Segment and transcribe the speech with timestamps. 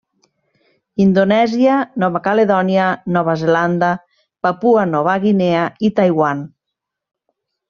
[1.03, 3.91] Indonèsia, Nova Caledònia, Nova Zelanda,
[4.49, 6.43] Papua Nova Guinea i Taiwan.